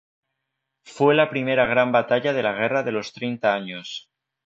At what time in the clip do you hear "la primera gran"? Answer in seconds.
1.13-1.91